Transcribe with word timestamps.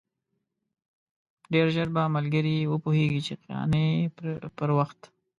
ډېر 1.53 1.65
ژر 1.75 1.87
به 1.95 2.03
ملګري 2.17 2.55
وپوهېږي 2.73 3.21
چې 3.27 3.33
قانع 3.43 3.87
پر 4.57 4.69
وخت. 4.77 4.99